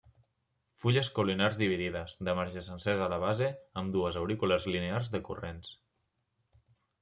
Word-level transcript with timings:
Fulles 0.83 1.11
caulinars 1.17 1.59
dividides, 1.59 2.15
de 2.29 2.35
marges 2.41 2.71
sencers 2.73 3.05
a 3.09 3.11
la 3.15 3.21
base, 3.27 3.53
amb 3.83 3.95
dues 3.99 4.21
aurícules 4.25 4.69
linears 4.73 5.15
decurrents. 5.19 5.73